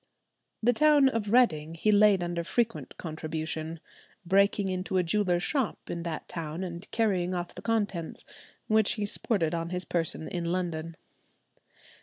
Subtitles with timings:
[0.63, 3.79] The town of Reading he laid under frequent contribution,
[4.25, 8.25] breaking into a jeweller's shop in that town and carrying off the contents,
[8.65, 10.95] which he sported on his person in London.